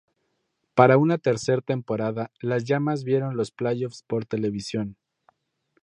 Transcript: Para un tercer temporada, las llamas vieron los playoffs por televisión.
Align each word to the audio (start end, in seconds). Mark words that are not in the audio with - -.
Para 0.73 0.97
un 0.97 1.15
tercer 1.19 1.61
temporada, 1.61 2.31
las 2.39 2.63
llamas 2.63 3.03
vieron 3.03 3.37
los 3.37 3.51
playoffs 3.51 4.01
por 4.07 4.25
televisión. 4.25 4.97